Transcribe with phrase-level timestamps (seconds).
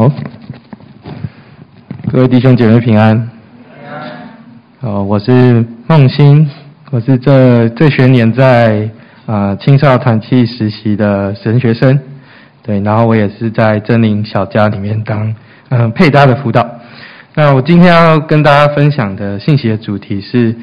[0.00, 0.10] 好，
[2.10, 3.30] 各位弟兄姐妹平安。
[4.80, 6.48] 好，我是孟欣，
[6.90, 8.88] 我是这这学年在
[9.26, 12.00] 啊、呃、青少团契实习的神学生，
[12.62, 15.28] 对，然后我也是在真灵小家里面当
[15.68, 16.66] 嗯、呃、配搭的辅导。
[17.34, 20.56] 那我今天要跟大家分享的信息的主题是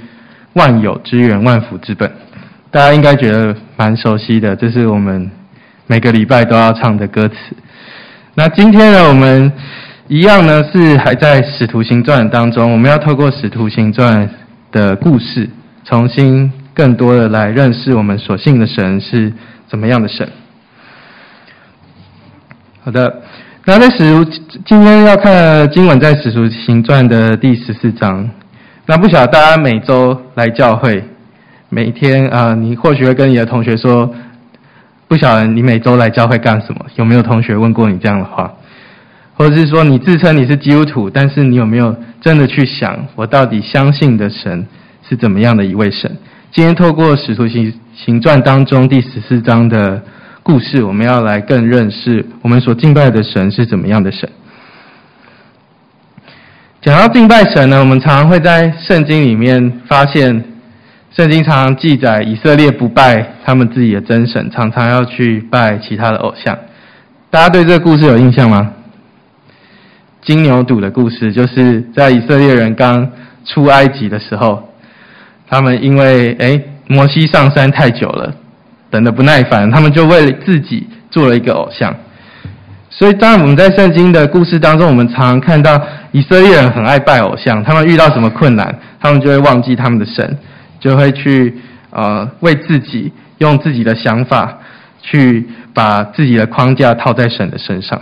[0.53, 2.11] 万有之源，万福之本，
[2.71, 5.29] 大家应该觉得蛮熟悉的，这是我们
[5.85, 7.35] 每个礼拜都要唱的歌词。
[8.39, 9.51] 那今天呢，我们
[10.07, 14.29] 一样呢是还在《使徒行传》当中，我们要透过《使徒行传》
[14.71, 15.49] 的故事，
[15.83, 19.33] 重新更多的来认识我们所信的神是
[19.67, 20.29] 怎么样的神。
[22.83, 23.23] 好的，
[23.65, 24.23] 那在使徒
[24.63, 28.29] 今天要看的经文在《使徒行传》的第十四章。
[28.85, 31.03] 那不晓得大家每周来教会，
[31.69, 34.13] 每天啊、你或许会跟你的同学说。
[35.07, 36.85] 不晓得你每周来教会干什么？
[36.95, 38.53] 有没有同学问过你这样的话？
[39.35, 44.67] 或者是说你自称你是基督徒，但是你有没有真的去想，我到底相信的神
[45.07, 46.17] 是怎么样的一位神？
[46.51, 50.03] 今天透过《使徒行行传》当中第十四章的
[50.43, 54.27] 故事，我们要来更认识我们所敬拜的神是怎么样的神。
[56.81, 60.43] 讲到敬拜神呢，我们常常会在圣经里面发现。
[61.17, 66.55] 圣经常常记载以色列不拜他们自己的真神，常常要去拜其他的偶像。
[67.31, 68.71] 大家对这个故事有印象吗？
[70.21, 73.09] 金牛犊的故事，就是在以色列人刚
[73.43, 74.69] 出埃及的时候，
[75.49, 78.35] 他们因为诶摩西上山太久了，
[78.91, 81.95] 等得不耐烦，他们就为了自己做了一个偶像。
[82.91, 90.37] 所以，当然我们在圣经的故事当中，我们常常看到以色列人很爱拜偶像，他们遇到什么困难，他们就会忘记他们的神。
[90.79, 91.55] 就会去
[91.89, 94.57] 呃为自己用自己的想法
[95.01, 98.01] 去把自己的框架套在神的身上。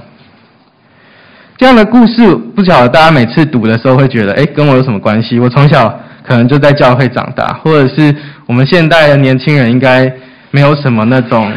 [1.57, 5.39] 这样的故事不晓得大家每次读的时候会觉得，诶，跟我有什么关系？
[5.39, 5.87] 我从小
[6.21, 8.13] 可能就在教会长大，或者是
[8.45, 10.11] 我们现代的年轻人应该
[10.51, 11.49] 没有什么那种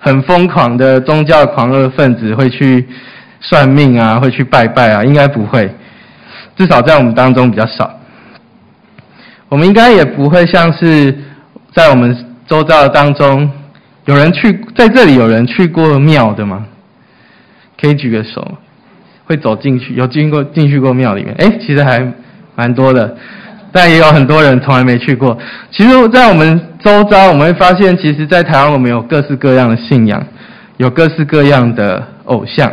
[0.00, 2.84] 很疯狂的宗教狂热分子会去
[3.40, 5.72] 算命啊，会去拜拜啊，应该不会，
[6.56, 7.88] 至少在我们当中比较少。
[9.52, 11.14] 我们应该也不会像是
[11.74, 13.50] 在我们周遭当中，
[14.06, 16.64] 有人去在这里有人去过庙的吗？
[17.78, 18.56] 可以举个手，
[19.26, 21.34] 会走进去有经过进去过庙里面？
[21.34, 22.02] 哎，其实还
[22.54, 23.14] 蛮多的，
[23.70, 25.36] 但也有很多人从来没去过。
[25.70, 30.26] 其实，在我们周遭，我们会发现，其实，在台湾我们有各式各样的信仰，
[30.78, 32.72] 有各式各样的偶像。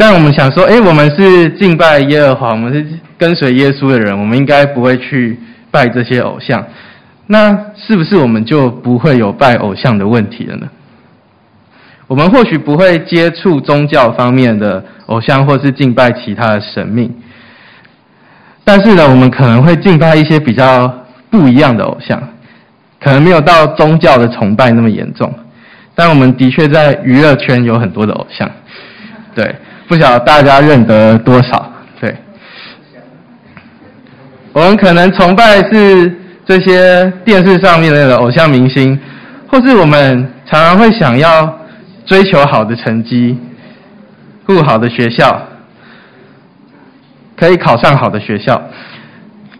[0.00, 2.86] 但我们想说，哎，我们是敬拜耶和华，我们是
[3.18, 5.36] 跟随耶稣的人，我们应该不会去
[5.72, 6.64] 拜这些偶像。
[7.26, 10.68] 那是不是我们就不会有拜偶像的问题了呢？
[12.06, 17.12] 我们或许不会接触宗教方面的偶像，或是敬拜其他的神明。
[18.62, 22.22] 但是呢，我们可能会敬拜一些比较不一样的偶像，
[23.00, 25.34] 可能没有到宗教的崇拜那么严重。
[25.96, 28.48] 但我们的确在娱乐圈有很多的偶像，
[29.34, 29.56] 对。
[29.88, 31.72] 不晓得大家认得多少？
[31.98, 32.14] 对，
[34.52, 39.00] 我们可能崇拜是这些电视上面的偶像明星，
[39.50, 41.58] 或是我们常常会想要
[42.04, 43.38] 追求好的成绩，
[44.44, 45.42] 入好的学校，
[47.34, 48.62] 可以考上好的学校。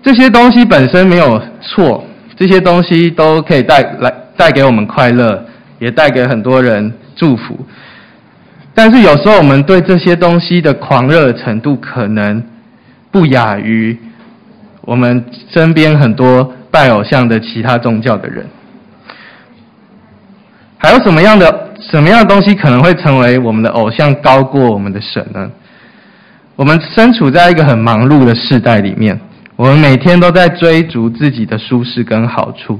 [0.02, 2.04] 这些东西本身没有错，
[2.36, 5.42] 这些东西都可以带来带给我们快乐，
[5.78, 7.58] 也带给很多人祝福。
[8.78, 12.40] 但是有时候我们对这些东西的狂热程度，可能
[13.10, 13.98] 不亚于
[14.82, 18.46] 我们身边很多拜偶像的其他宗教的人。
[20.76, 25.50] 还有什么样的什么样的东西可能会成为我们的偶像高过我们的神呢？
[26.54, 29.18] 我们身处在一个很忙碌的世代里面，
[29.56, 32.78] 我们每天都在追逐自己的舒适跟好处。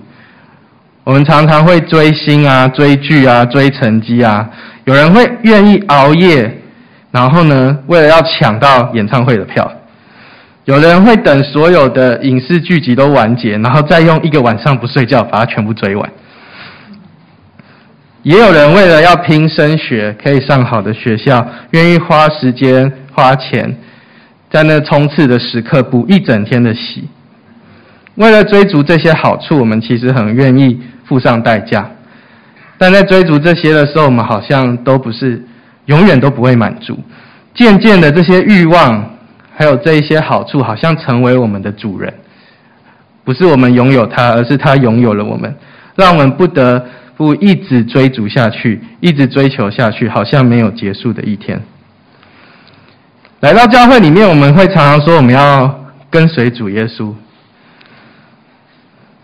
[1.08, 4.46] 我们常常会追星啊、追剧啊、追成绩啊。
[4.84, 6.54] 有人会愿意熬夜，
[7.10, 9.64] 然后呢，为了要抢到演唱会的票；
[10.66, 16.10] 有人会等所有的影视剧集都完结，然后再用一个晚上不睡觉把它全部追完。
[18.22, 23.74] 也有人为了要拼升学，可以上好的学校，愿意花时间花钱，
[24.50, 27.08] 在那冲刺的时刻补一整天的习。
[28.18, 31.88] 为了追逐这些好处，我们其实很愿意付上代价。
[32.76, 35.44] 但在追逐这些的时候，我们好像都不是
[35.86, 36.98] 永远都不会满足。
[37.54, 39.08] 渐渐的，这些欲望
[39.56, 42.12] 还有这一些好处，好像成为我们的主人。
[43.24, 45.54] 不是我们拥有它，而是它拥有了我们，
[45.94, 46.84] 让我们不得
[47.16, 51.60] 不一直追逐下去，一直追求下去，好像没有结束的一天。
[53.40, 57.12] 来到教会里面，我们会常常说我们要跟随主耶稣，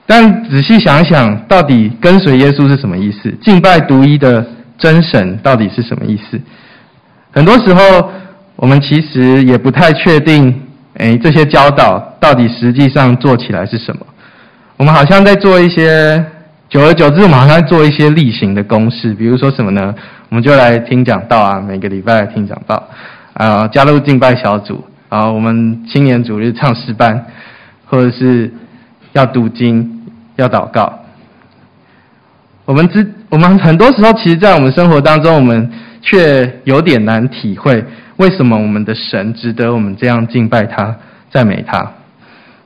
[0.06, 3.30] 但仔细想想，到底跟随耶稣是什么意思？
[3.42, 4.44] 敬拜独一的
[4.78, 6.38] 真神到底是什么意思？
[7.32, 8.10] 很多时候，
[8.56, 10.62] 我们其实也不太确定，
[10.98, 14.06] 诶，这些教导到底实际上做起来是什么？
[14.76, 16.22] 我们好像在做一些，
[16.68, 19.94] 久而久之，我们好像在做一些例行的公事，比如说什么呢？
[20.28, 22.82] 我们就来听讲道啊，每个礼拜听讲道。
[23.34, 27.26] 啊，加入敬拜小组啊，我们青年组日唱诗班，
[27.84, 28.52] 或者是
[29.14, 30.02] 要读经、
[30.36, 31.00] 要祷告。
[32.64, 35.72] 我们之，我们 很多时候，其实，在我们生活当中，我们
[36.02, 37.82] 却有点难体会，
[38.18, 40.94] 为什么我们的神值得我们这样敬拜他、
[41.30, 41.90] 赞美他。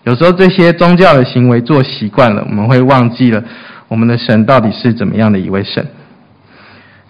[0.03, 3.43] 有时候，这些宗教的行为做习惯了，我们会忘记了
[3.87, 5.87] 我们的神到底是怎么样的一位神。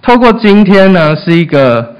[0.02, 1.96] 透过今天呢，是一个。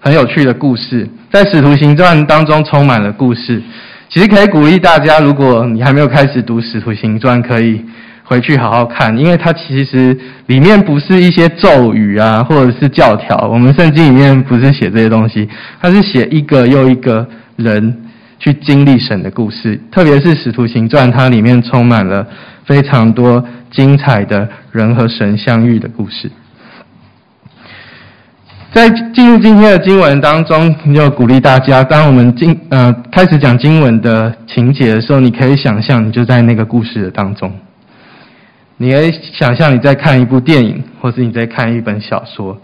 [0.00, 3.60] 很有趣的故事，在《使徒行传》当中充满了故事。
[4.08, 7.84] 其实可以鼓励大家，如果你还没有开始读《使徒行传》，可以
[8.24, 13.36] 回去好好看，因为它其实里面不是一些咒语啊，或者是教条。
[13.52, 15.48] 我们圣经里面不是写这些东西，
[15.80, 18.04] 它是写一个又一个人
[18.38, 19.78] 去经历神的故事。
[19.90, 22.26] 特别是《使徒行传》，它里面充满了
[22.64, 26.30] 非常多精彩的人和神相遇的故事。
[28.70, 37.50] 在进入今天的经文当中，就鼓励大家，当我们经呃开始讲经文的情节的时候，你可以想象你就在那个故事的当中，
[38.76, 42.60] 你可以想象你在看一部电影，或是你在看一本小说，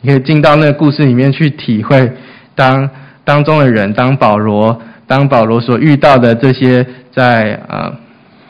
[0.00, 2.10] 你可以进到那个故事里面去体会
[2.54, 2.88] 当
[3.22, 7.92] 当中的人，当保罗，当保罗所遇到的这些在呃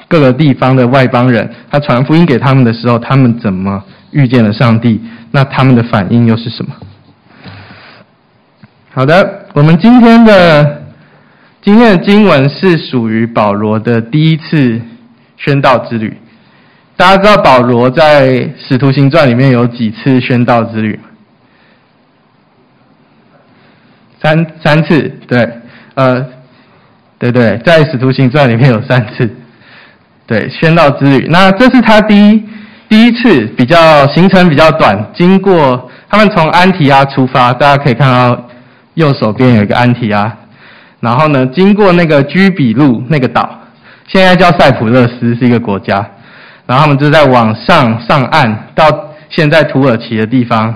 [0.06, 3.82] 各个地方的外邦人，他传福音给他们的时候，他们怎么
[4.12, 5.00] 遇见了上帝？
[5.32, 6.72] 那他们的反应又是什么？
[8.96, 10.82] 好的，我们今天的
[11.60, 14.80] 今天的经文是属于保罗的第一次
[15.36, 16.16] 宣道之旅。
[16.96, 21.00] 大家知道保罗在《使徒行传》里面有几次宣道之旅？
[24.22, 25.44] 三三次，对，
[25.94, 26.24] 呃，
[27.18, 29.28] 对对，在《使徒行传》里面有三次，
[30.24, 31.26] 对，宣道之旅。
[31.28, 32.44] 那这是他第一
[32.88, 38.40] 第一次比较行程比较短，经过他们从安提阿出发，大家可以看到。
[38.94, 40.32] 右手边有一个安提阿，
[41.00, 43.58] 然后呢，经过那个居比路那个岛，
[44.06, 46.10] 现在叫塞浦路斯，是一个国家。
[46.66, 48.86] 然后他们就在往上上岸，到
[49.28, 50.74] 现在土耳其的地方，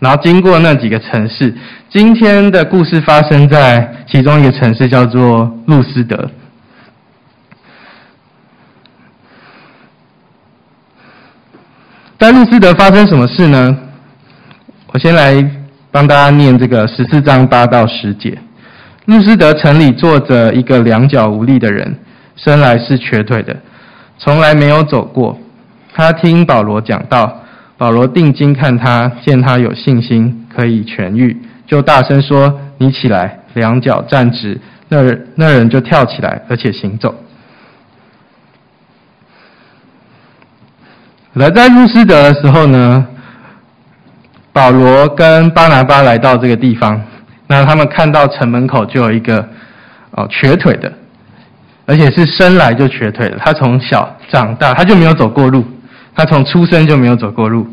[0.00, 1.54] 然后经过那几个城市。
[1.88, 6.28] 今天的故事发生在其中一个城市，叫做路斯德。
[12.18, 13.78] 在路斯德发生什么事呢？
[14.88, 15.61] 我先来。
[15.92, 18.36] 帮大家念这个十四章八到十节。
[19.04, 21.96] 路斯德城里坐着一个两脚无力的人，
[22.34, 23.54] 生来是瘸腿的，
[24.16, 25.38] 从来没有走过。
[25.94, 27.42] 他听保罗讲道，
[27.76, 31.36] 保罗定睛看他，见他有信心可以痊愈，
[31.66, 37.14] 就大声说：“你起来，两脚站直。”那人那人就跳起来，而且行走。
[41.34, 43.06] 来在路斯德的时候呢，
[44.52, 47.00] 保罗跟巴拿巴来到这个地方，
[47.46, 49.48] 那他们看到城门口就有一个
[50.10, 50.92] 哦瘸腿的，
[51.86, 53.38] 而且是生来就瘸腿的。
[53.38, 55.64] 他从小长大，他就没有走过路，
[56.14, 57.66] 他从出生就没有走过路。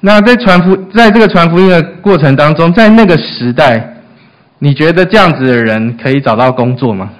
[0.00, 3.94] 那在传福，在这个传福音的过程当中，在那个时代，
[4.58, 7.10] 你觉得这样子的人可以找到工作吗？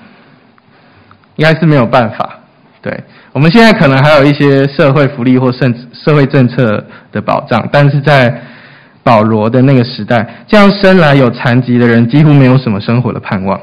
[1.37, 2.39] 应该是没有办法，
[2.81, 3.05] 对。
[3.35, 8.33] 我们现在可能还有一些社会福利或甚至社会政策的保障，但是在
[9.03, 13.61] 保罗的那个时代，这样生来有残疾的人几乎没有什么生活的盼望。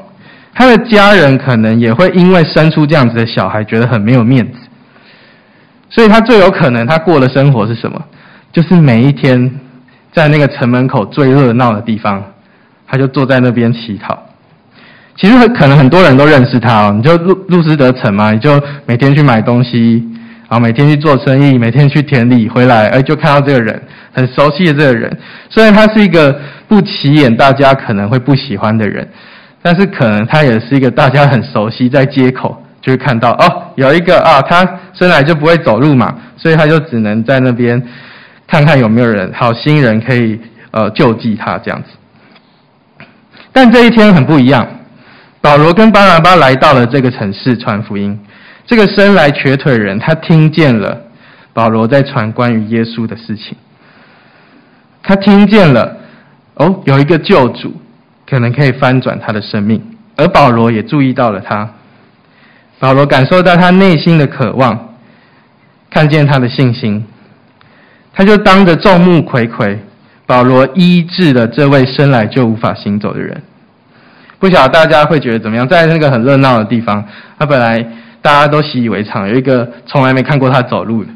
[0.52, 4.58] 他的家人可能也会因为生出这样子的小孩，觉得很没有面子。
[5.88, 7.98] 所以他最有可能他过的生活是什么？
[8.52, 9.58] 就是每一天
[10.12, 12.22] 在那个城门口最热闹的地方，
[12.86, 14.22] 他就坐在那边乞讨。
[15.14, 20.02] 其实很可能很多人都认识他哦，你就路路斯得城嘛，你就每天去买东西，
[20.48, 23.80] 然后每天去做生意，每天去田里回来，哎，就看到这个人，
[24.12, 25.16] 很熟悉的这个人。
[25.50, 29.06] 虽然他是一个不起眼，大家可能会不喜欢的人，
[29.60, 37.80] 但是可能他也是一个大家很熟悉，在街口就会看到哦，有一个啊，他生来就不会走路嘛，所以他就只能在那边
[38.48, 40.40] 看看有没有人好心人可以
[40.70, 43.06] 呃救济他这样子。
[43.52, 44.66] 但这一天很不一样。
[45.42, 48.18] 保罗跟巴拿巴来到了这个城市传福音。
[48.64, 51.02] 这个生来瘸腿人，他听见了
[51.52, 53.56] 保罗在传关于耶稣的事情。
[55.02, 55.96] 他听见了，
[56.54, 57.74] 哦，有一个救主
[58.24, 59.82] 可能可以翻转他的生命，
[60.16, 61.68] 而保罗也注意到了他。
[62.78, 64.94] 保罗感受到他内心的渴望，
[65.90, 67.04] 看见他的信心，
[68.14, 69.76] 他就当着众目睽睽，
[70.24, 73.42] 保罗医治了这位生来就无法行走的人。
[74.42, 75.68] 不晓得大家会觉得怎么样？
[75.68, 77.04] 在那个很热闹的地方，
[77.38, 77.78] 他本来
[78.20, 81.10] 大家都习以为常，有一个从来没看过他走路的，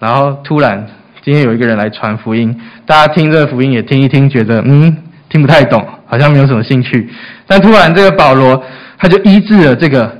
[0.00, 0.84] 然后突然。
[1.22, 4.96] 今天有一个人来传福音，大家听这个福音也听一听，觉得嗯
[5.28, 7.08] 听不太懂，好像没有什么兴趣。
[7.46, 8.60] 但突然这个保罗
[8.98, 10.12] 他就医治了这个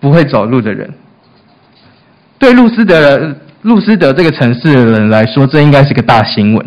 [0.00, 0.92] 不会走路的人。
[2.38, 6.66] 对路斯德人，路斯德这个城市的人来说，这应该是个大新闻。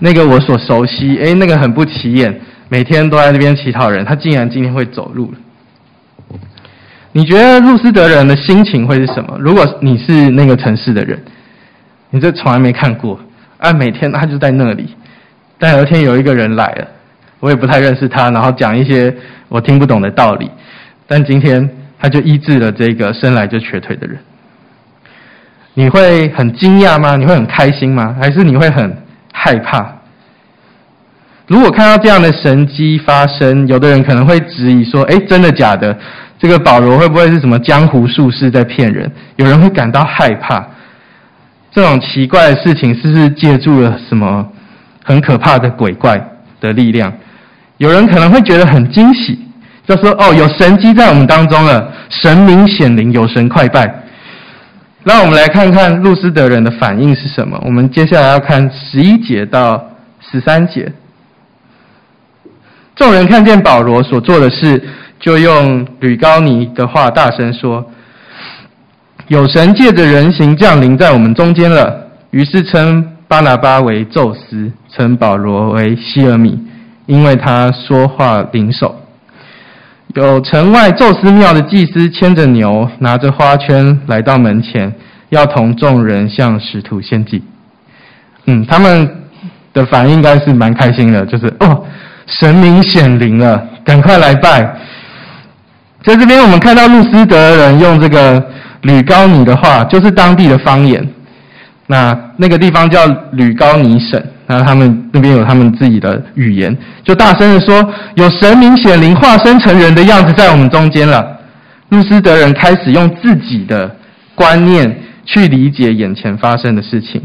[0.00, 5.34] 那个我所熟悉，诶，那个很不起眼，每天都在那边乞讨人，他竟然今天会走路。
[7.12, 9.36] 你觉得路斯德人的心情会是什么？
[9.40, 11.20] 如果你是那个城市的人？
[12.10, 13.18] 你这从来没看过
[13.58, 13.72] 啊！
[13.72, 14.94] 每天他就在那里，
[15.58, 16.86] 但有一天有一个人来了，
[17.40, 19.12] 我也不太认识他，然后讲一些
[19.48, 20.48] 我听不懂的道理。
[21.08, 24.16] 但今天他就医治了这个生来就瘸腿的人。
[25.74, 27.16] 你会很惊讶吗？
[27.16, 28.16] 你会很开心吗？
[28.20, 28.96] 还是你会很
[29.32, 29.99] 害怕？
[31.50, 35.98] 如果看到这样的神迹发生，有的人可能会质疑说：“诶，真的假的？
[36.38, 40.64] 这个保罗会不会是什么江湖术士在骗人？”有人会感到害怕。
[41.72, 44.46] 这种奇怪的事情，是不是借助了什么
[45.02, 46.24] 很可怕的鬼怪
[46.60, 47.12] 的力量？
[47.78, 49.36] 有人可能会觉得很惊喜，
[49.84, 53.92] 就说：“哦，有神迹在我们当中了，神明显灵，有神快拜。”
[55.02, 57.60] 让我们来看看路斯德人的反应是什么。
[57.64, 59.84] 我们接下来要看十一节到
[60.20, 60.92] 十三节。
[63.00, 64.78] 众人看见保罗所做的事，
[65.18, 67.82] 就用吕高尼的话大声说。
[69.28, 76.60] 有神借着人形降临在我们中间了，于是称巴拿巴为宙斯，称保罗为希尔米，
[77.06, 78.94] 因为他说话灵手。
[80.14, 84.92] 有城外宙斯庙的祭司牵着牛，拿着花圈来到门前，
[85.30, 87.42] 要同众人向使徒献祭。
[88.44, 89.22] 嗯，他们
[89.72, 91.82] 的反应应该是蛮开心的，就是哦，
[92.38, 94.62] 神明显灵了，赶快来拜。
[96.02, 98.42] 在这边我们看到路斯德人用这个。
[98.82, 101.06] 吕高尼的话就是当地的方言，
[101.86, 111.22] 那那个地方叫吕高尼省，那他们那边有他们自己的语言，就大声的说：“有神明显灵化身成人的样子在我们中间了。”
[111.90, 113.94] 路斯德人开始用自己的
[114.34, 117.20] 观念去理解眼前发生的事情，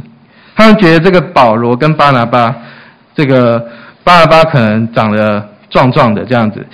[0.57, 2.53] 他们觉得这个保罗跟巴拿巴，
[3.15, 3.65] 这个
[4.05, 6.65] 巴拿巴可能长得壮壮的这样子，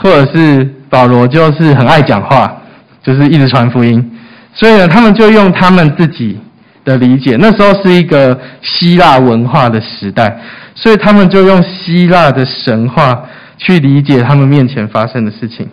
[0.00, 2.56] 或者是保罗就是很爱讲话，
[3.02, 4.12] 就是一直传福音。
[4.54, 6.38] 所以呢，他们就用他们自己
[6.84, 10.38] 的理解，那时候是一个希腊文化的时代，
[10.74, 13.24] 所以他们就用希腊的神话
[13.58, 15.68] 去理解他们面前发生的事情。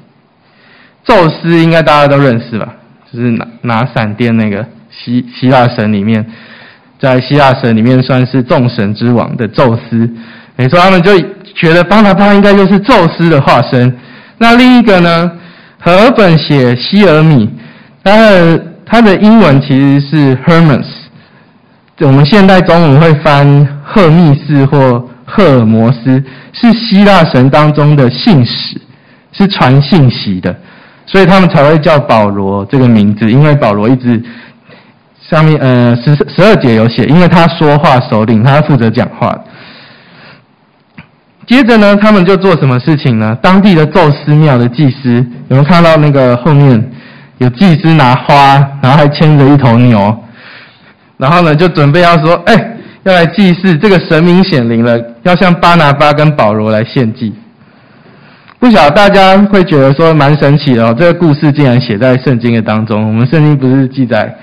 [1.06, 2.74] 宙斯应该大家都认识吧？
[3.12, 6.26] 就是拿拿闪电那个希希腊神里面，
[6.98, 10.10] 在希腊神里面算是众神之王的宙斯。
[10.56, 11.20] 没错，他们就
[11.56, 13.96] 觉得巴拿巴应该就是宙斯的化身。
[14.38, 15.32] 那另一个呢？
[15.80, 17.50] 和本写希尔米，
[18.04, 18.64] 他的。
[18.86, 20.86] 他的英文其实是 Hermes，
[22.02, 28.80] 我们现代中文会翻赫密斯或赫尔摩斯，是希腊神当中的信使，
[29.32, 30.56] 是传信息的，
[31.08, 34.22] 所以他们才会叫保罗这个名字，因为保罗一直
[35.28, 39.34] 上面呃十十二节有写，因为他说话首领，他负责讲话。
[41.46, 43.38] 接着呢，他们就做什么事情呢？
[43.42, 45.16] 当地的宙斯庙的祭司，
[45.50, 46.92] 有没有看到那个后面？
[47.40, 50.16] 有祭司拿花，然后还牵着一头牛，
[51.18, 57.34] 然后呢，就准备要说，哎，要来祭祀这个神明显灵了，要向巴拿巴跟保罗来献祭。
[58.60, 63.06] 不晓得大家会觉得说蛮神奇的哦，这个故事竟然写在圣经的当中。
[63.06, 64.34] 我们圣经不是记载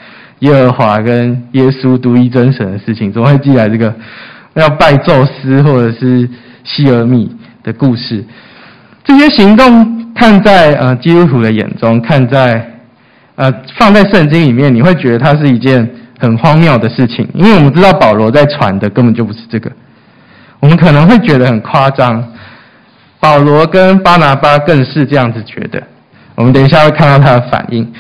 [0.41, 3.95] 耶和华跟耶稣独一真神的事情，怎么会记载这个
[4.55, 6.29] 要拜宙斯或者是
[6.65, 8.25] 希尔米的故事？
[9.05, 12.67] 这些行动看在呃基督徒的眼中，看在。
[13.37, 15.89] 呃，放在圣经里面，你会觉得它是一件
[16.19, 19.73] 很荒谬的事情，因为我们知道保罗在传的根本就不是这个。
[20.59, 22.23] 我们可能会觉得很夸张，
[23.19, 25.83] 保罗跟巴拿巴更是这样子觉得。
[26.35, 27.91] 我们等一下会看到他的反应。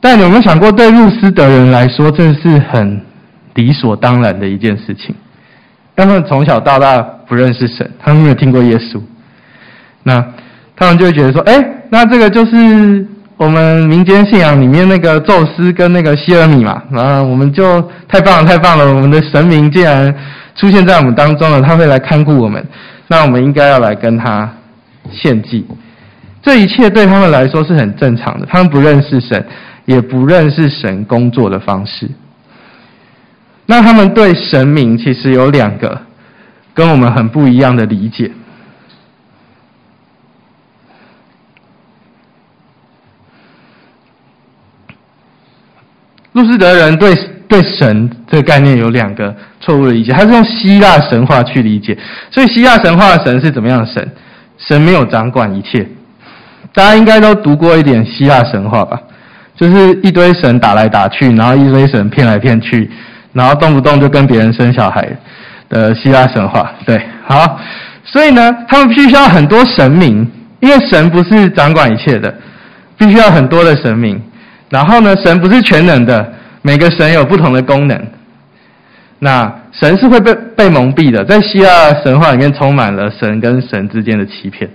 [0.00, 3.00] 但你有没有想过，对路斯德人来说，这是很
[3.54, 5.14] 理所当然的一件事情？
[6.04, 9.00] 他们从小到大不认识神，他们没有听过耶稣，
[10.04, 10.24] 那
[10.76, 13.06] 他们就会觉得说：“哎，那这个就是。”
[13.38, 18.92] 我们民间信仰里面那个宙斯跟那个希尔米嘛，啊，我们就太棒了，太棒了！
[18.92, 20.12] 我们的神明竟然
[20.56, 22.66] 出现在我们当中了，他会来看顾我们，
[23.06, 24.52] 那我们应该要来跟他
[25.12, 25.64] 献祭。
[26.42, 29.46] 这一切对他们来说是很正常的，他们不认识神，
[29.84, 32.10] 也不认识神工作的方式。
[33.70, 36.00] 那他们对神明其实有两个
[36.72, 38.30] 跟我们很不一样的理解。
[46.32, 47.14] 路斯德人对
[47.46, 51.98] 对神这个概念有两个错误的理解，他是用希腊神话去理解，
[52.30, 54.10] 所以希腊神话的神是怎么样的神？
[54.56, 55.86] 神没有掌管一切。
[56.72, 58.98] 大家应该都读过一点希腊神话吧？
[59.54, 62.90] 就是一堆神打来打去，然后一堆神骗来骗去。
[63.32, 65.08] 然后动不动就跟别人生小孩
[65.68, 67.60] 的希腊神话，对，好，
[68.04, 70.26] 所以呢，他们必须要很多神明，
[70.60, 72.34] 因为神不是掌管一切的，
[72.96, 74.20] 必须要很多的神明。
[74.70, 76.32] 然后呢，神不是全能的，
[76.62, 78.06] 每个神有不同的功能。
[79.18, 84.70] 那神是会被被蒙蔽的，在希腊神话里面充满了神跟神之间的欺骗，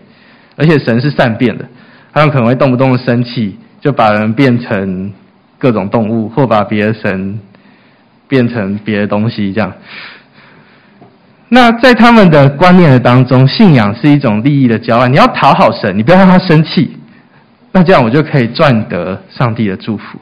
[0.55, 1.65] 而且神是善变的，
[2.13, 5.11] 他们可能会动不动生气，就把人变成
[5.57, 7.39] 各种动物，或把别的神。
[8.33, 9.71] 变成别的东西，这样。
[11.49, 15.11] 那在他们的观念的当中，信仰是一种利益的交换。
[15.11, 16.97] 你要讨好神，你不要让他生气，
[17.71, 20.17] 那这样我就可以赚得上帝的祝福。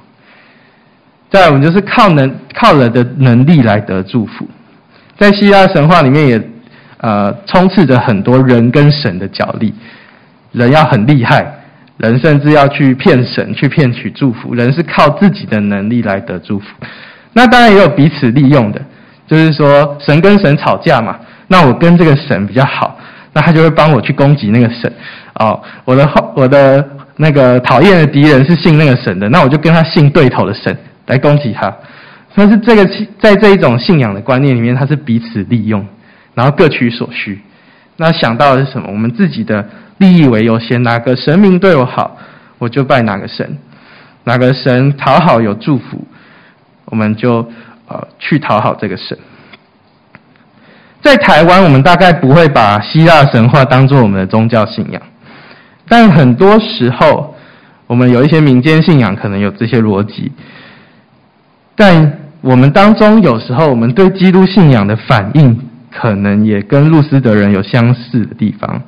[1.29, 4.45] 再来，我们就是靠能靠人的能力来得祝福。
[5.17, 6.41] 在希腊神话里面也
[6.97, 9.73] 呃充斥着很多人跟神的角力，
[10.51, 11.45] 人要很厉害，
[11.95, 16.65] 人甚至要去骗神去骗取祝福，人是靠自己的能力来得祝福。
[17.33, 18.81] 那当然也有彼此利用的，
[19.27, 22.97] 就是说神跟神吵架嘛，那我跟这个神比较好，
[23.33, 24.91] 那他就会帮我去攻击那个神。
[25.35, 26.85] 哦，我的我的
[27.15, 31.73] 那个讨厌的敌人是信那个神的，那我就跟他信对头的神来攻击他。
[32.35, 32.85] 但是这个
[33.19, 35.85] 在这一种信仰的观念里面，它是彼此利用，
[36.33, 37.41] 然后各取所需。
[37.97, 38.87] 那想到的是什么？
[38.89, 42.17] 我们自己的利益为优先，哪个神明对我好，
[42.57, 43.57] 我就拜哪个神，
[44.23, 46.05] 哪个神讨好有祝福。
[46.91, 47.37] 我们就
[47.87, 49.17] 呃去讨好这个神。
[51.01, 55.01] 在台湾，我们大概不会把希腊神话当做我们的宗教信仰，
[55.87, 57.33] 但很多时候，
[57.87, 60.31] 我们有一些民间信仰可能有这些逻辑。
[61.75, 65.59] 但我们当中有时候，我们对基督信仰的反应，
[65.91, 68.83] 可能也跟路斯德人有相似的地方。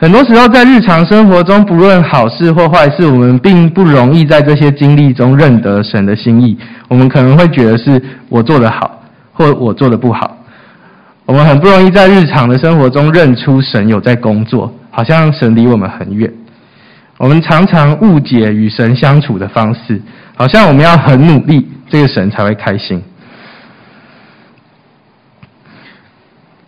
[0.00, 6.56] 很多时候，在日常生活中，不论好事或坏事，我们并不容易在这些经历中认得神的心意。
[6.86, 10.36] 我们可能会觉得是我做得好，或我做得不好。
[11.24, 16.32] 我们很不容易在日常的生活中认出神有在工作，好像神离我们很远。
[17.16, 20.00] 我们常常误解与神相处的方式，
[20.36, 23.02] 好像我们要很努力，这个神才会开心。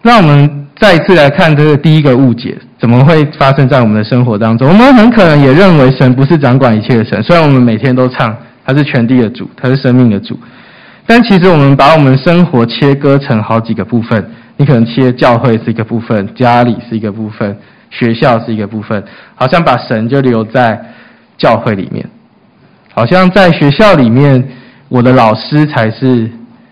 [0.02, 2.56] 那我们再一次来看这个第一个误解。
[2.80, 4.66] 怎么会发生在我们的生活当中？
[4.66, 7.22] 我们很可能也认为神不是掌管一切的神。
[7.22, 10.34] 虽然我们每天都唱他是全地的主，他是生命的主，
[11.06, 14.26] 但其实我们把我们生活切割成好几个部分。
[14.56, 17.54] 你可能切教会是一个部分，家里是一个部分，
[17.90, 20.80] 学校是一个部分，好像把神就留在
[21.36, 22.08] 教会里面，
[22.94, 24.42] 好像在学校里面，
[24.88, 26.30] 我的老师才是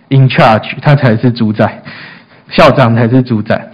[0.09, 1.83] in charge，他才是主宰，
[2.51, 3.69] 校长才是主宰。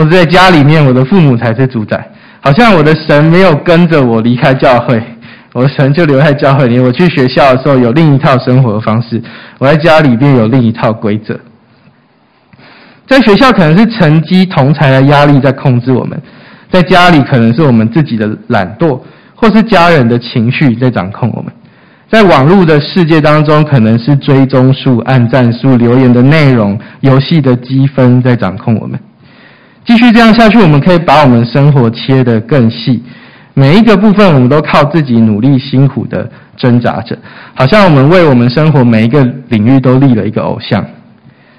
[0.00, 2.02] 或者在家里面，我的父母才是主宰。
[2.40, 4.98] 好像我的神没有跟着我离开教会，
[5.52, 6.80] 我的神就留在教会里。
[6.80, 9.22] 我去学校的时候有另一套生活方式，
[9.58, 11.38] 我在家里边有另一套规则。
[13.06, 16.18] 在学校可能是成绩、同侪的压力在控制我们；
[16.70, 18.98] 在家里可能是我们自己的懒惰，
[19.34, 21.52] 或是家人的情绪在掌控我们；
[22.08, 28.98] 在网络的世界当中，可能是追踪数、按赞数、留言的内容、游戏的积分在掌控我们。
[29.84, 33.02] 继续这样下去，我们可以把我们生活切得更细，
[33.54, 37.18] 每一个部分我们都靠自己努力辛苦的挣扎着，
[37.54, 40.84] 好像我们为我们生活每一个领域都立了一个偶像，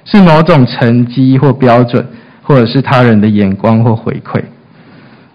[0.06, 2.06] 是某种成绩或标准，
[2.42, 4.42] 或者是他人的眼光或回馈。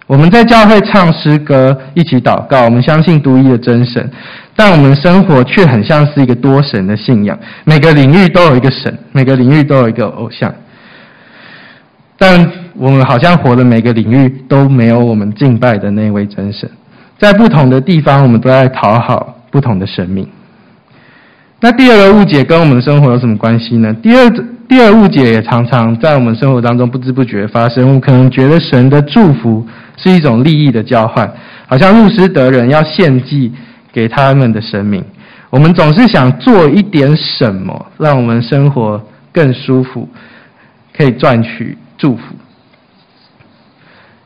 [0.07, 4.09] 我们在教会唱诗歌，一起祷告，我们相信独一的真神，
[4.55, 10.55] 但我们生活却很像是一个多神的信仰，每个领域都有一个神，每个领域都有一个偶像，
[12.17, 12.51] 但。
[12.79, 16.71] 我们好像活的每个领域都没有我们敬拜的那位真神，
[17.19, 20.29] 在不同的地方，我们都在讨好不同的神明。
[21.59, 23.95] 那第二个误解跟我们的生活有什么关系呢？
[24.03, 24.31] 第二
[24.69, 27.87] 第二误解也常常在我们生活当中不知不觉发生。
[27.87, 31.33] 我们可能觉得神的祝福是一种利益的交换，
[31.67, 33.51] 好像路斯德人要献祭
[33.91, 35.03] 给他们的神明。
[35.49, 39.03] 我们总是想做一点什么，让我们生活
[39.33, 40.07] 更舒服，
[40.95, 42.23] 可以赚取祝福。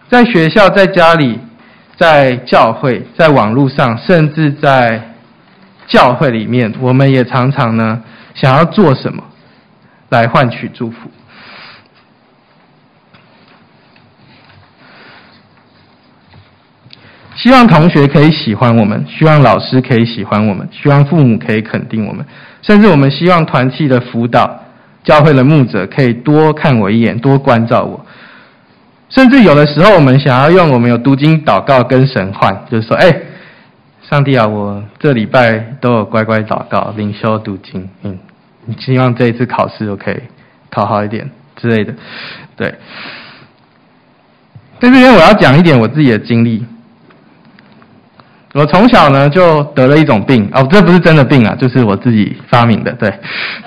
[0.08, 1.38] 在学校、在家里、
[1.96, 5.14] 在教会、在网络上，甚至在
[5.86, 8.02] 教会里面，我们也常常呢
[8.34, 9.22] 想要做什么
[10.08, 11.10] 来换取祝福。
[17.36, 22.26] 希望同学可以喜欢我们，希望老师可以喜欢我们，希望父母可以肯定我们，
[22.60, 24.60] 甚至我们希望团契的辅导、
[25.02, 28.04] 教会的牧者可以多看我一眼，多关照我。
[29.08, 33.12] 甚至有的时候，我们想要用我们有读经祷告跟神换，就是说，哎，
[34.02, 38.18] 上帝啊，我这礼拜都有乖乖祷告、灵修读经，嗯，
[38.78, 40.20] 希望这一次考试都可以
[40.70, 41.94] 考好一点之类的。
[42.56, 42.74] 对，
[44.78, 46.64] 但是因为我要讲一点我自己的经历。
[48.52, 53.12] 我从小呢就得了一种病哦，这不是真的病啊，就是我自己发明的，对，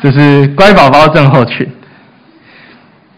[0.01, 1.65] 就是乖宝宝症候群。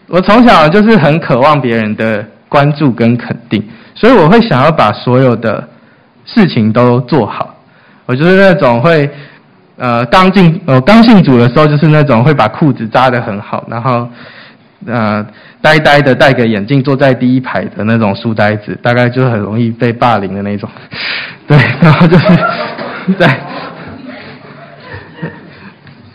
[0.06, 3.60] 我从小就是很渴望别人的关注跟肯定，
[3.96, 5.68] 所以我会想要把所有的
[6.24, 7.52] 事情都做好。
[8.06, 9.10] 我就是那种会，
[9.76, 14.08] 呃，刚进呃刚信主的时候，就是那种会把裤子扎得很好，然后。
[14.86, 15.26] 呃，
[15.62, 20.68] 呆呆的戴个眼镜，坐在第一排的那种书呆子，大概就很容易被霸凌的那种。
[21.48, 22.26] 对，然后就是
[23.18, 23.40] 在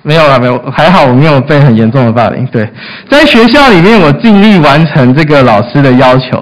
[0.04, 2.46] 没有了，没有，还好我没有被很严重的霸凌。
[2.48, 2.70] 对，
[3.10, 6.40] 在学校里面，我尽力完成这个老师的要求；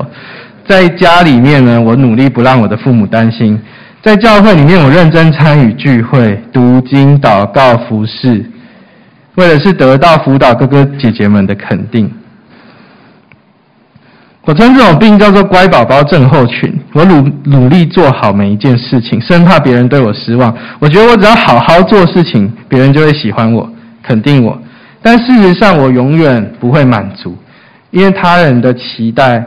[0.68, 3.58] 在家里面呢，我努力不让我的父母担心；
[4.02, 8.46] 在教会里面，我认真参与聚会、读经、祷告、服侍。
[9.40, 12.12] 为的是得到辅导哥哥姐姐们的肯定，
[14.44, 16.72] 我称这种病叫做“乖宝宝症候群”。
[16.94, 20.56] 我努努力做好每一件事情，生怕别人对我失望。
[20.80, 23.68] 我觉得我只要好好做事情，别人就会喜欢我、
[24.04, 24.60] 肯定我。
[25.02, 27.38] 但事实上，我永远不会满足，
[27.92, 29.46] 因为他人的期待、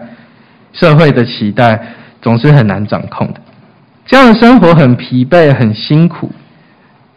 [0.72, 1.78] 社会的期待
[2.22, 3.40] 总是很难掌控的。
[4.06, 6.30] 这样的生活很疲惫、很辛苦，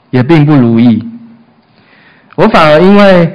[0.09, 1.03] 也并不如意。
[2.35, 3.33] 我反而因为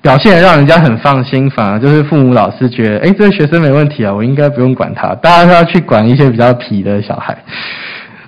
[0.00, 5.12] 表现让人家很放心，反而就是父母老师觉得，哎，这个学生没问题啊，我应该不用管他。
[5.16, 7.36] 大家都要去管一些比较皮的小孩，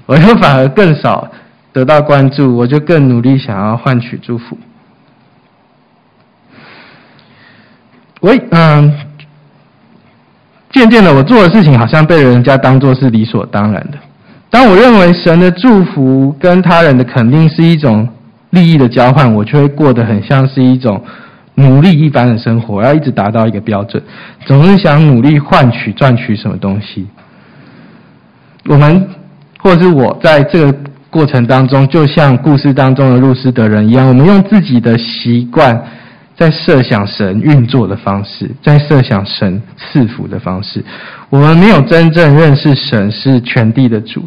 [0.05, 1.31] 我就反而更少
[1.73, 4.59] 得到关注，我就更努力想要换取祝福。
[8.21, 8.93] 我嗯，
[10.73, 13.99] 渐渐的，我做的事情好像被人家当做是理所当然的。
[14.51, 18.09] 当我认为神的祝福跟他人的肯定是一种。
[18.51, 21.03] 利益的交换，我却会过得很像是一种
[21.55, 24.03] 奴隶一般的生活，要一直达到一个标准，
[24.47, 27.07] 总是想努力换取、赚取什么东西。
[28.67, 29.09] 我们
[29.59, 30.79] 或者是我在这个
[31.11, 35.83] 过程当中，就像故事当中的路斯德人一样，我们用自己的习惯
[36.37, 40.85] 在设想神运作的方式，在设想神赐福的方式。
[41.29, 44.23] 我们没有真正认识神是全地的主，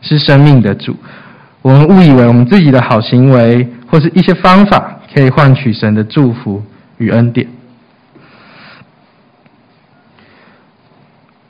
[0.00, 0.96] 是生命的主。
[1.62, 6.62] 我们误以为我们自己的好行为或是一些方法可以换取神的祝福
[6.98, 7.46] 与恩典。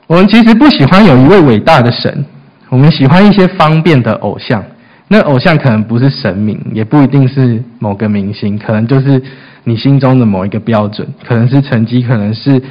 [0.07, 2.25] 我们其实不喜欢有一位伟大的神，
[2.67, 4.61] 我们喜欢一些方便的偶像。
[5.07, 9.21] 那偶像可能不是神明，也不一定是某个明星，可能就是
[9.63, 12.61] 你心中的某一个标准，可能是成绩，可能是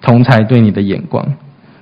[0.00, 1.26] 同才对你的眼光。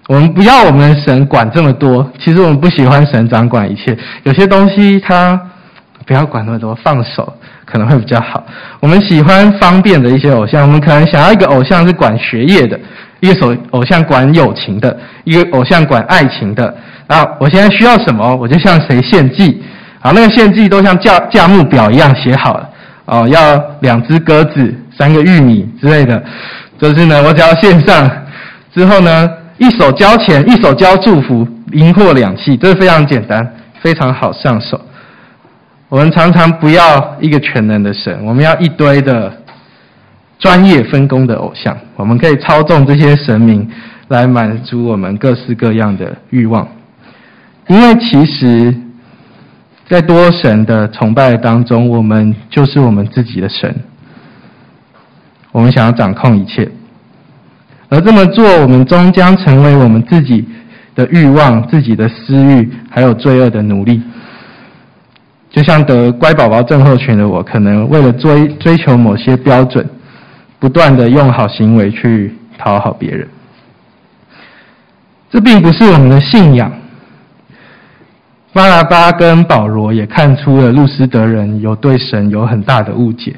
[0.09, 3.97] 我们不要我们的神管这么多，其实我们不喜欢神掌管一切。
[4.23, 5.41] 有些东西他
[6.07, 7.33] 不要管那么多，放手
[7.65, 8.47] 可能会比较好。
[8.79, 12.79] 我们喜欢方便的一些偶像，我们可能想要一个偶像是管学业的，
[13.19, 16.73] 一个偶偶像管友情的，一个偶像管爱情的。
[17.09, 19.61] 然后我现在需要什么，我就向谁献祭。
[20.01, 22.71] 啊，那个献祭都像价价目表一样写好了。
[23.07, 26.23] 哦，要两只鸽子，三个玉米之类的。
[26.81, 28.09] 就是呢，我只要献上
[28.73, 29.29] 之后呢。
[29.59, 34.81] 一手交钱，一手交祝福，银货两訖，这是非常简单，非常好上手。
[35.89, 39.33] 我们常常不要一个全能的神，我们要一堆的
[40.39, 41.77] 专业分工的偶像。
[41.95, 43.71] 我们可以操纵这些神明
[44.09, 46.67] 来满足我们各式各样的欲望。
[47.69, 48.75] 因为其实，
[49.89, 53.75] 在多神的崇拜当中，我们就是我们自己的神。
[55.53, 56.71] 我们想要掌控一切。
[57.89, 60.45] 而这么做，我们终将成为我们自己
[60.95, 64.03] 的欲望、自己的私欲，还有罪恶的奴隶。
[65.51, 69.89] 就像得乖宝宝症候群的我，可能为了追追求某些标准，
[70.59, 73.27] 不断的用好行为去讨好别人。
[75.31, 76.71] 这并不是我们的信仰，
[78.53, 83.37] 巴拿巴跟保罗也看出了路斯德人有对神有很大的误解。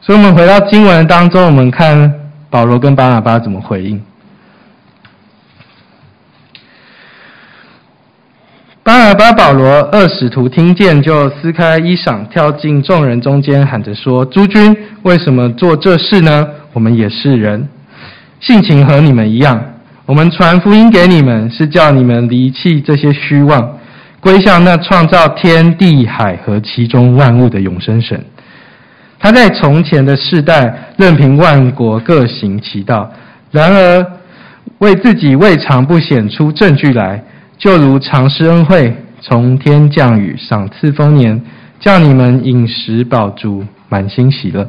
[0.00, 2.14] 所以，我们回到经文当中，我们看
[2.50, 4.02] 保罗跟巴拿巴怎么回应。
[8.82, 16.44] 巴拿巴、保罗二使徒听见，就撕开衣裳，跳进众人中间，喊着说：“诸君，为什么做这事呢？
[16.72, 17.68] 我们也是人，
[18.40, 19.62] 性情和你们一样。
[20.06, 23.78] 我们传福音给你们，是叫你们离弃这些虚妄，
[24.18, 28.24] 归向那创造天地海和其中万物的永生神。
[29.20, 33.12] 他在从前的世代，任凭万国各行其道，
[33.52, 34.04] 然而
[34.78, 37.22] 为自己未尝不显出证据来。”
[37.60, 41.44] 就如常施恩惠，从天降雨，赏赐丰年，
[41.78, 44.66] 叫你们饮食饱足，满心喜乐。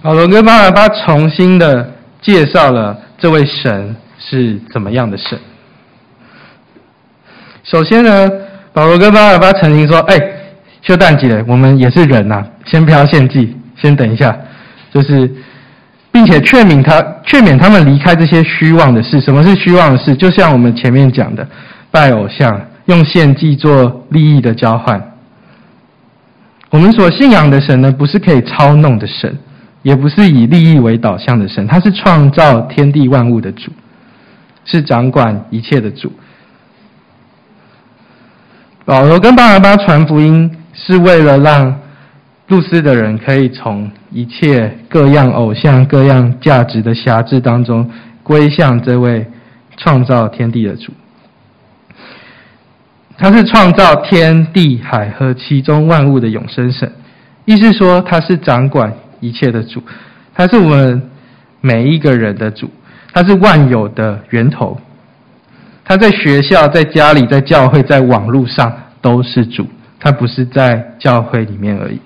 [0.00, 5.36] 保罗跟巴拿巴重新的介绍了这位神是怎么样的神。
[7.64, 8.30] 首先呢，
[8.72, 10.16] 保罗跟巴拿巴曾经说：“哎，
[10.82, 14.36] 秀蛋姐，我们也是人呐、啊，先不要献祭，先等一下，
[14.92, 15.30] 就是。”
[16.12, 19.20] 并且劝勉他，劝勉他们离开这些虚妄的事。
[19.20, 20.12] 什么是虚妄的事？
[20.16, 21.48] 就像我们前面讲的，
[21.88, 25.00] 拜偶像，用献祭做利益的交换。
[26.70, 29.38] 我们所信仰的神呢，不是可以操弄的神，
[29.82, 33.70] 也不是以利益为导向的神，他是创造天地万物的主，
[34.64, 36.12] 是掌管一切的主。
[38.84, 41.80] 保罗跟巴拿巴传福音，是为了让
[42.48, 47.90] 露丝的人可以从一切各样偶像、各样价值的辖制当中，
[48.22, 49.26] 归向这位
[49.76, 50.92] 创造天地的主。
[53.16, 56.90] 他是创造天地海和其中万物的永生神，
[57.44, 59.82] 意思说他是掌管一切的主，
[60.34, 61.02] 他是我们
[61.60, 62.70] 每一个人的主，
[63.12, 64.80] 他是万有的源头。
[65.84, 69.66] 他在学校、在家里、在教会、在网络上都是主，
[70.00, 72.00] 他不是在教会里面而已。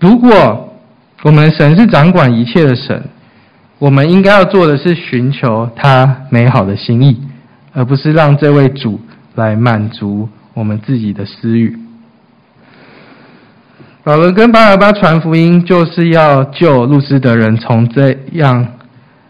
[0.00, 0.74] 如果
[1.22, 3.04] 我们神是掌管一切的神，
[3.78, 7.22] 我们应该要做的是寻求他美好的心意，
[7.72, 9.00] 而不是让这位主
[9.36, 11.78] 来满足我们自己的私欲。
[14.02, 18.66] 保罗跟巴拿巴传福音，就是要救路斯德人从这样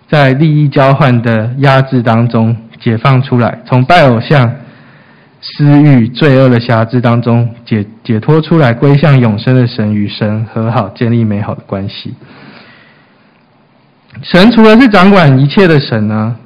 [0.09, 4.55] 在利益交换的压制当中解放出来，从拜偶像。
[5.43, 12.15] 私欲、罪恶的辖制当中解解脱出来，归向永生的神，与神和好，建立美好的关系。
[14.23, 16.37] 神除了是掌管一切的神呢，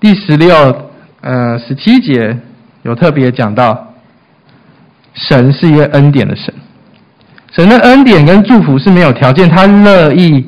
[0.00, 0.88] 第十六、
[1.20, 2.38] 呃十七节
[2.84, 3.92] 有特别讲到，
[5.12, 6.54] 神是一个恩典的神。
[7.52, 10.46] 神的恩典跟祝福是没有条件，他乐意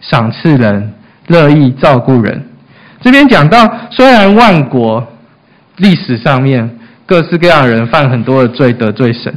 [0.00, 0.92] 赏赐人，
[1.28, 2.44] 乐意照顾人。
[3.00, 5.06] 这边讲到，虽然万国。
[5.82, 9.34] 历史上面各式各样人犯很多的罪得罪神，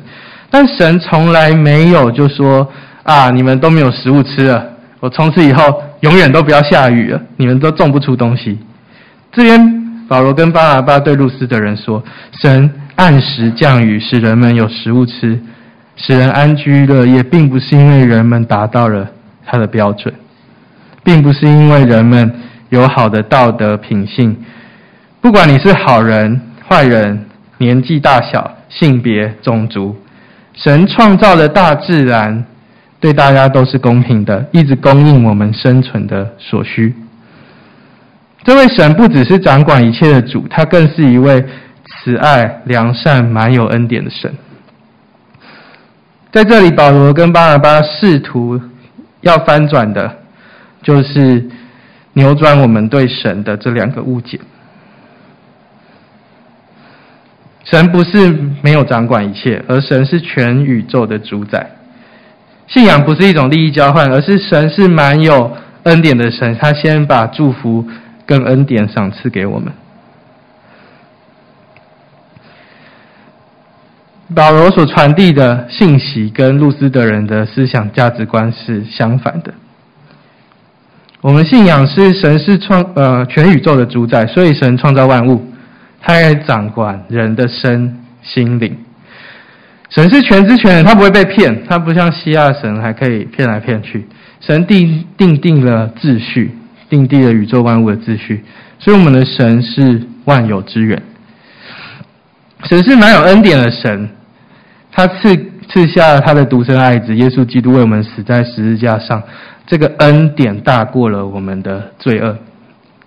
[0.51, 2.65] 但神从来没有就说
[3.01, 4.63] 啊，你们都没有食物吃了，
[4.99, 8.59] 我从此以后永远都不要下雨了，你们都种不出东西。
[9.31, 9.59] 这边
[10.07, 12.01] 保罗跟巴拿巴对路斯的人说，
[12.41, 15.39] 神按时降雨，使人们有食物吃，
[15.95, 19.09] 使人安居乐业，并不是因为人们达到了
[19.45, 20.13] 他的标准，
[21.03, 22.31] 并不是因为人们
[22.69, 24.37] 有好的道德品性。
[25.25, 27.25] 不管你是好人、坏人，
[27.57, 29.97] 年纪大小、性别、种族，
[30.53, 32.45] 神创造的大自然
[32.99, 36.93] 对大家都是公平的，一直供应我们生存的所需。
[38.43, 41.43] 这位神不只是掌管一切的主，他更是一位
[41.87, 44.31] 慈爱、良善、满有恩典的神。
[46.31, 48.61] 在这里，保罗跟巴拿巴试图
[49.21, 50.17] 要翻转的，
[50.83, 51.43] 就是
[52.13, 54.39] 扭转我们对神的这两个误解。
[57.65, 61.67] 神不是没有掌管一切，而神是全宇宙的主宰。
[62.67, 65.51] 信仰不是一种利益交换，而是神是满有
[65.83, 67.85] 恩典的神，他先把祝福
[68.25, 69.73] 跟恩典赏赐给我们。
[74.35, 79.53] 保罗所传递的信息跟路斯德人的思想价值观是相反的。
[81.21, 85.43] 我们信仰是神是创呃全宇宙的主宰，所以神创造万物。
[86.05, 88.77] 他也掌管人的身心灵。
[89.89, 94.05] 神是全知全能，他不会被骗，他不像希腊神还可以骗来骗去。
[94.39, 96.55] 神定定定了秩序，
[96.89, 98.43] 定定了宇宙万物的秩序，
[98.77, 101.01] 所以我们的神是万有之源。
[102.65, 104.09] 神是满有恩典的神，
[104.91, 105.35] 他赐
[105.69, 109.23] 赐下了他的独生爱子耶稣基督为我们死在十字架上，
[109.65, 112.37] 这个恩典大过了我们的罪恶，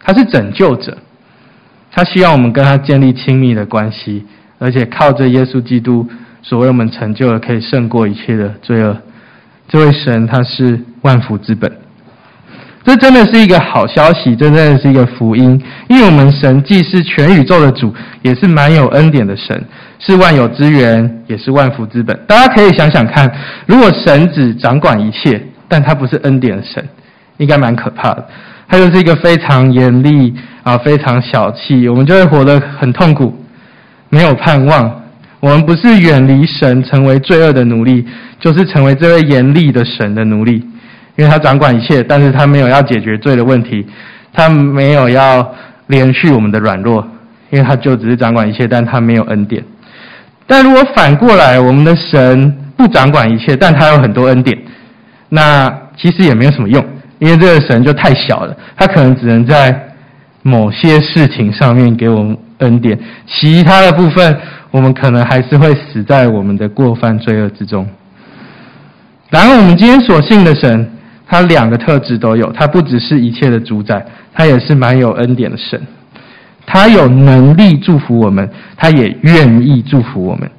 [0.00, 0.98] 他是拯救者。
[1.90, 4.24] 他希望我们跟他建立亲密的关系，
[4.58, 6.06] 而且靠着耶稣基督
[6.42, 8.96] 所为我们成就的，可以胜过一切的罪恶。
[9.68, 11.70] 这位神他是万福之本，
[12.84, 15.60] 这真的是一个好消息，这真的是一个福音。
[15.88, 19.62] 因为我们神既是全宇宙的主，也是蛮有恩典的神，
[19.98, 22.18] 是万有之源，也是万福之本。
[22.26, 23.30] 大家可以想想看，
[23.66, 26.82] 如果神只掌管一切，但他不是恩典的神，
[27.36, 28.26] 应该蛮可怕的。
[28.68, 33.34] 他就是一个非常严厉啊，非常小气，我们就会活得很痛苦，
[34.10, 34.94] 没有盼望。
[35.40, 38.04] 我们不是远离神，成为罪恶的奴隶，
[38.40, 40.56] 就是成为这位严厉的神的奴隶，
[41.16, 43.86] 因为他掌管一切，但是他没有要解决罪的问题，
[44.32, 45.42] 他没有要
[45.88, 47.06] 怜恤我们的软弱，
[47.50, 49.62] 因为他就只是掌管一切，但他没有恩典。
[50.46, 54.58] 但如果反过来，我们的神不掌管一切，但他有很多恩典，
[55.28, 56.84] 那其实也没有什么用，
[57.18, 59.88] 因为这个神就太小了，他可能只能在
[60.42, 64.36] 某些事情上面给我们恩典，其他的部分。
[64.70, 67.88] 我们可能还是会死在我们的过犯罪恶之中。
[69.30, 70.90] 然而，我们今天所信的神，
[71.26, 72.52] 他两个特质都有。
[72.52, 74.04] 他不只是一切的主宰，
[74.34, 75.80] 他也是蛮有恩典的神。
[76.66, 80.50] 他有能力祝福我们，他也愿意祝福我们。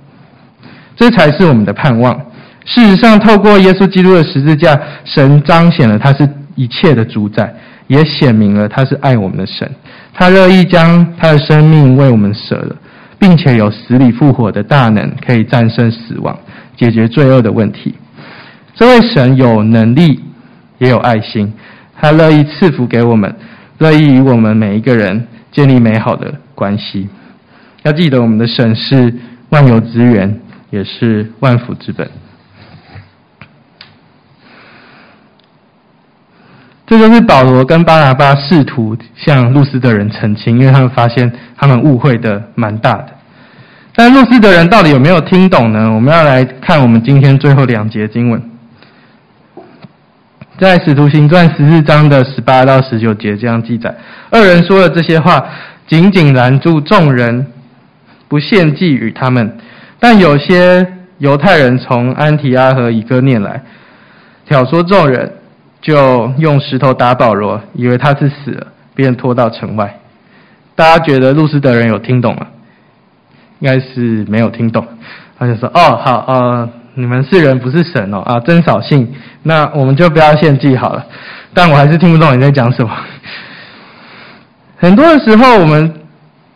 [0.96, 2.20] 这才是我们的盼望。
[2.66, 6.28] 事实上，透过耶稣基督的十字架，神彰显了他是
[6.60, 7.56] 一切的主宰，
[7.88, 9.70] 也显明了他是爱我们的神。
[10.14, 12.76] 他乐意将他的生命为我们舍了。
[13.22, 16.40] 并且有死里复活的大能，可以战胜死亡，
[16.78, 17.94] 解决罪恶的问题。
[18.74, 20.22] 这位神有能力，
[20.78, 21.52] 也有爱心，
[22.00, 23.36] 他乐意赐福给我们，
[23.80, 27.10] 乐意与我们每一个人建立美好的关系。
[27.84, 29.14] 要记得，我们的神是
[29.50, 32.10] 万有之源，也是万福之本。
[36.90, 43.10] 这就是保罗跟巴拿巴试图向路斯德人澄清，因为他们发现他们误会的蛮大的。
[43.96, 45.94] 但路斯德人到底有没有听懂呢？
[45.94, 48.42] 我们要来看我们今天最后两节经文，
[50.58, 53.94] 在《使徒行传》十四章的十八到十九节这样记载：
[54.32, 55.46] 二人说了这些话，
[55.86, 57.46] 紧紧拦住众人，
[58.28, 59.60] 不献祭与他们。
[60.00, 60.88] 但有些
[61.20, 63.62] 犹太人从安提阿和以哥念来，
[64.48, 65.34] 挑唆众人。
[65.82, 70.00] 就用石头打保罗，以为他是死了，便拖到城外。
[70.76, 72.48] 大家觉得路斯德人有听懂吗？
[73.60, 74.86] 应该是没有听懂。
[75.38, 79.14] 他就说：“哦，好，呃，你们是人不是神哦，啊，真扫兴。
[79.44, 81.06] 那我们就不要献祭好了。”
[81.54, 82.92] 但我还是听不懂你在讲什么。
[84.78, 85.94] 很多的时候，我们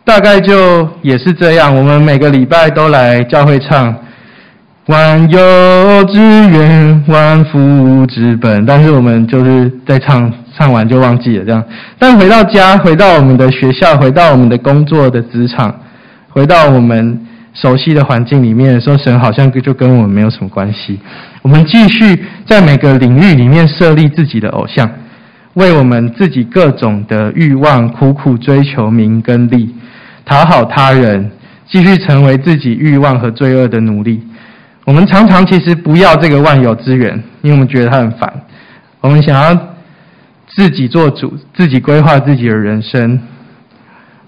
[0.04, 1.74] 大概就也是这样。
[1.74, 3.94] 我们每个礼拜都来教会唱。
[4.86, 6.18] 万有之
[6.50, 11.64] 源，万福之本，但是我们就是在唱，唱完就忘记了这样。
[11.98, 15.74] 但回到家，回到我们的学校，回到我们的工作的职场，
[16.28, 17.18] 回到我们
[17.54, 21.00] 熟悉的环境里面的时候，神好像就跟我们没有什么关系。
[21.40, 24.86] 我们继续在每个领域里面设立自己的偶像，
[25.54, 29.74] 为我们自己各种的欲望苦苦追求名跟利，
[30.26, 31.30] 讨好他人，
[31.70, 34.22] 继续成为自己欲望和罪恶的奴隶。
[34.84, 38.32] 我们常常其实不要这个万有之源，因为我们觉得它很烦。
[39.00, 39.58] 我们想要
[40.46, 43.18] 自己做主，自己规划自己的人生。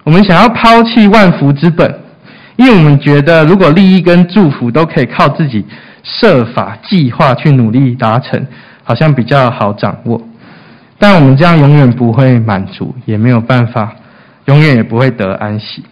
[0.02, 1.94] 我们想要抛弃万福之本，
[2.56, 5.64] 因为我们觉得如果利益跟祝福都可以靠自己
[6.02, 8.46] 设法计划去努力达成，
[8.82, 10.20] 好像比较好掌握。
[10.98, 13.92] 但我们这样永远不会满足，也没有办法，
[14.46, 15.84] 永远也不会得安息。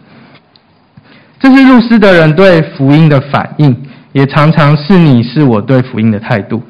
[1.39, 3.75] 这是路斯德人对福音的反应。
[4.15, 6.63] 也常常是你是我对福音的态度。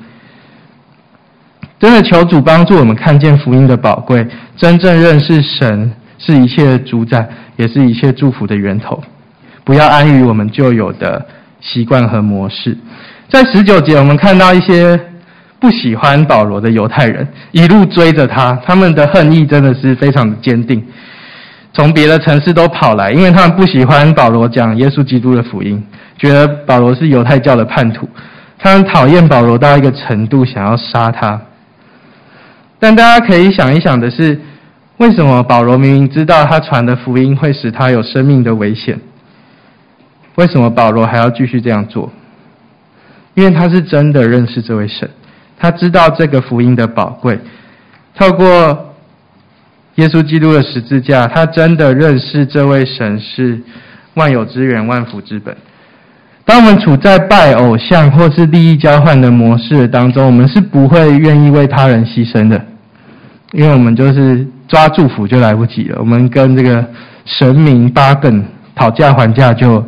[1.79, 4.25] 真的求主帮助我们看见福音的宝贵，
[4.57, 8.99] 真正认识神是一切主宰，也是一切祝福的源头。
[9.63, 11.23] 不要安于我们旧有的
[11.61, 12.75] 习惯和模式。
[13.29, 14.99] 在十九节，我们看到一些
[15.59, 20.83] 不喜欢保罗的犹太人一路追着他，他们的恨意真的是非常的坚定，
[21.75, 25.85] 从别的城市都跑来，因为他们不喜欢保罗讲耶稣基督的福音。
[26.17, 28.07] 觉得保罗是犹太教的叛徒，
[28.57, 31.41] 他们讨厌保罗到一个程度，想要杀他。
[32.79, 34.39] 但大家可以想一想的是，
[34.95, 38.97] 为什么保罗明明知道他传的福音会使他有生命的危险，
[40.35, 42.09] 为什么保罗还要继续这样做？
[43.33, 45.09] 因为他是真的认识这位神，
[45.59, 47.37] 他知道这个福音的宝贵，
[48.17, 48.94] 透过
[49.95, 53.61] 耶稣基督的十字架，他真的认识这位神是
[54.15, 55.55] 万有之源、万福之本。
[56.43, 62.61] 当我们处在拜偶像或是利益交换的模式当中，我们是不会愿意为他人牺牲的，
[63.53, 65.97] 因为我们就是抓祝福就来不及了。
[65.99, 66.85] 我们跟这个
[67.23, 69.83] 神明八梗讨价还价就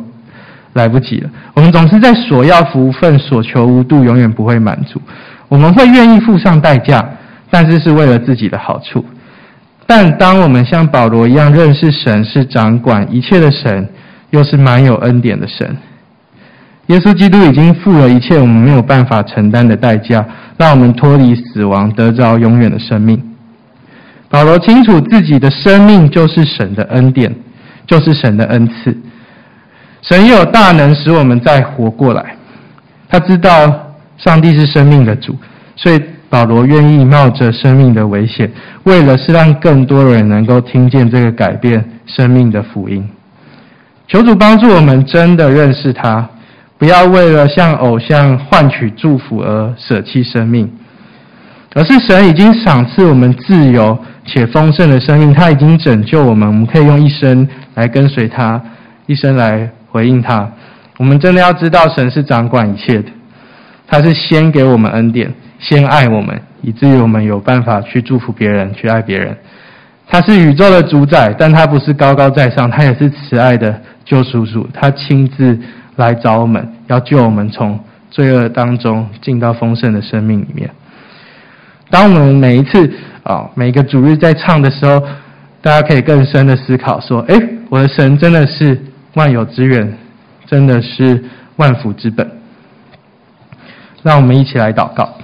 [0.72, 1.30] 来不及了。
[1.54, 5.00] 我们总是在索要福分，所求无度，永远不会满足。
[5.48, 7.08] 我们会愿意付上代价，
[7.50, 9.04] 但是是为了自己的好处。
[9.90, 13.88] 但当我们像保罗一样认识神是掌管一切的神，
[14.28, 15.74] 又是满有恩典的神。
[16.88, 20.22] 耶稣基督已经付了一切我们没有办法承担的代价，
[20.58, 23.18] 让我们脱离死亡，得着永远的生命。
[24.28, 27.34] 保罗清楚自己的生命就是神的恩典，
[27.86, 28.94] 就是神的恩赐。
[30.02, 32.36] 神有大能使我们再活过来。
[33.08, 35.34] 他知道上帝是生命的主，
[35.76, 35.98] 所以
[36.28, 38.50] 保罗愿意冒着生命的危险，
[38.84, 43.08] 为了是让更多人能够听见这个改变生命的福音。
[44.06, 46.28] 求主帮助我们真的认识他。
[46.78, 50.70] 不要为了向偶像换取祝福而舍弃生命，
[51.74, 58.62] 而是神已经赏赐我们自由且丰盛的生命，他已经拯救我们，我们可以用一生来跟随他，
[59.06, 60.48] 一生来回应他。
[60.98, 63.10] 我们真的要知道，神是掌管一切的，
[63.88, 69.36] 他是先给我们恩典，先爱我们，以至于我们有办法去祝福别人，去爱别人。
[70.06, 75.58] 他是宇宙的主宰，但他不是高高在上，他也是慈爱的救赎主，他亲自。
[75.98, 77.76] 来找我们，要救我们从
[78.08, 80.70] 罪恶当中进到丰盛的生命里面。
[81.90, 82.88] 当我们每一次
[83.24, 85.02] 啊，每个主日在唱的时候，
[85.60, 87.34] 大家可以更深的思考说：哎，
[87.68, 88.80] 我的神真的是
[89.14, 89.92] 万有之源，
[90.46, 91.20] 真的是
[91.56, 92.30] 万福之本。
[94.02, 95.14] 让我们一起来祷告。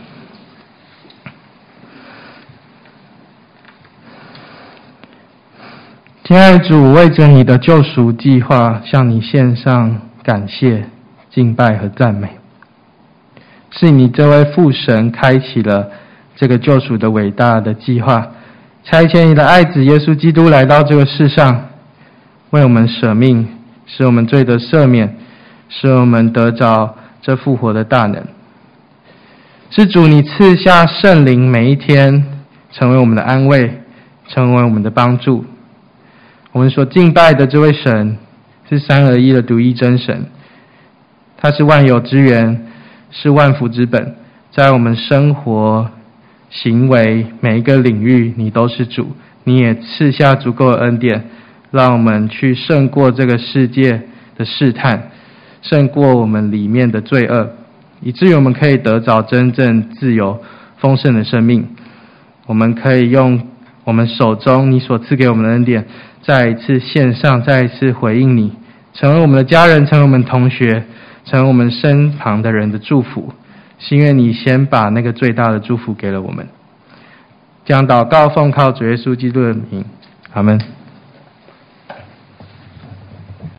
[6.24, 10.00] 亲爱主，为着你的救赎计划，向你献上。
[10.22, 10.86] 感谢、
[11.28, 12.38] 敬拜和赞美，
[13.70, 15.90] 是你这位父神开启了
[16.34, 18.28] 这个救赎的伟大的计划，
[18.84, 21.68] 差遣你的爱子耶稣基督来到这个世上，
[22.48, 23.46] 为我们舍命，
[23.84, 25.14] 使我们罪得赦免，
[25.68, 28.33] 使我们得着这复活的大能。
[29.76, 32.24] 是主你赐下圣灵，每一天
[32.70, 33.80] 成为我们的安慰，
[34.28, 35.44] 成为我们的帮助。
[36.52, 38.16] 我们所敬拜的这位神。
[38.70, 40.26] 是三而一的独一真神，
[41.36, 42.66] 他是万有之源，
[43.10, 44.14] 是万福之本，
[44.52, 45.90] 在我们生活、
[46.48, 49.08] 行为每一个领域，你都是主，
[49.42, 51.28] 你也赐下足够的恩典，
[51.72, 54.00] 让我们去胜过这个世界
[54.38, 55.10] 的试探，
[55.60, 57.50] 胜过我们里面的罪恶，
[58.00, 60.42] 以至于我们可以得着真正自由、
[60.78, 61.68] 丰盛的生命。
[62.46, 63.48] 我们可以用
[63.84, 65.86] 我们手中你所赐给我们的恩典。
[66.22, 68.52] 再一次献上，再一次回应你，
[68.94, 70.84] 成为我们的家人，成为我们同学，
[71.24, 73.32] 成为我们身旁的人的祝福。
[73.78, 76.46] 心愿你先把那个最大的祝福给了我们。
[77.66, 79.84] 将祷告奉靠主耶稣基督的名，
[80.32, 80.58] 阿门。